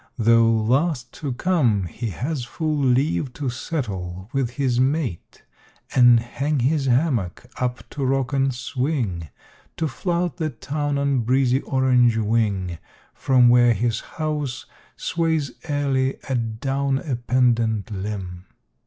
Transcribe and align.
Though 0.17 0.51
last 0.51 1.13
to 1.21 1.31
come 1.33 1.83
he 1.83 2.09
has 2.09 2.43
full 2.43 2.75
leave 2.79 3.33
to 3.33 3.51
settle, 3.51 4.31
with 4.33 4.49
his 4.49 4.79
mate, 4.79 5.43
And 5.93 6.19
hang 6.19 6.57
his 6.57 6.87
hammock 6.87 7.45
up 7.57 7.87
to 7.91 8.03
rock 8.03 8.33
and 8.33 8.51
swing, 8.51 9.29
To 9.77 9.87
flout 9.87 10.37
the 10.37 10.49
town 10.49 10.97
on 10.97 11.19
breezy, 11.19 11.61
orange 11.61 12.17
wing 12.17 12.79
From 13.13 13.47
where 13.47 13.75
his 13.75 13.99
house 13.99 14.65
sways 14.97 15.51
airily 15.65 16.17
adown 16.27 16.97
a 16.97 17.15
pendant 17.15 17.91
limb. 17.91 18.45